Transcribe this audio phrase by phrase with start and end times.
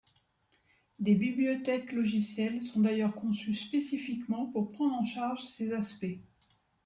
[0.97, 6.17] Des bibliothèques logicielles sont d'ailleurs conçues spécifiquement pour prendre en charge ces aspects.